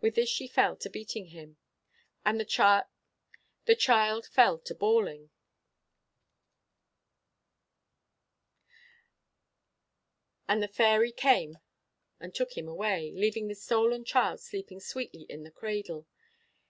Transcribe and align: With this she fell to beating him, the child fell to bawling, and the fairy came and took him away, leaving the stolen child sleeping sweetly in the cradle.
With 0.00 0.14
this 0.14 0.28
she 0.28 0.46
fell 0.46 0.76
to 0.76 0.88
beating 0.88 1.30
him, 1.30 1.56
the 2.24 2.44
child 2.44 4.26
fell 4.28 4.58
to 4.60 4.74
bawling, 4.76 5.30
and 10.46 10.62
the 10.62 10.68
fairy 10.68 11.10
came 11.10 11.58
and 12.20 12.32
took 12.32 12.56
him 12.56 12.68
away, 12.68 13.10
leaving 13.16 13.48
the 13.48 13.56
stolen 13.56 14.04
child 14.04 14.38
sleeping 14.38 14.78
sweetly 14.78 15.22
in 15.22 15.42
the 15.42 15.50
cradle. 15.50 16.06